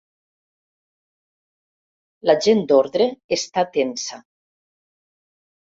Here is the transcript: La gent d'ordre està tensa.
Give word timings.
La 2.29 2.35
gent 2.47 2.63
d'ordre 2.71 3.07
està 3.39 3.65
tensa. 3.79 4.23